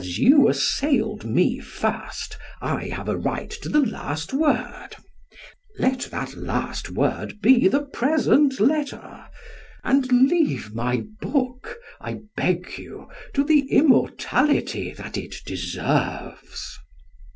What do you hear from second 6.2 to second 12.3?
last word be the present letter, and leave my book, I